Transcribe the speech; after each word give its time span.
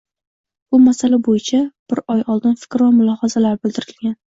Bu 0.75 0.79
masala 0.85 1.19
bo'yicha 1.27 1.59
bir 1.93 2.03
oy 2.15 2.25
oldin 2.37 2.59
fikr 2.65 2.87
va 2.87 2.91
mulohazalar 2.99 3.63
bildirilgan 3.63 4.19